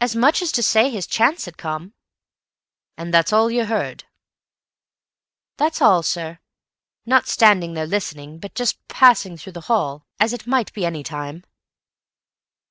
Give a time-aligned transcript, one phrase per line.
[0.00, 1.92] "As much as to say his chance had come."
[2.96, 4.04] "And that's all you heard?"
[5.58, 10.72] "That's all, sir—not standing there listening, but just passing through the hall, as it might
[10.72, 11.44] be any time."